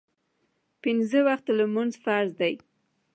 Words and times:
پنځه 0.81 1.19
وخته 1.27 1.51
لمونځ 1.59 1.93
فرض 2.03 2.31
ده 2.39 2.49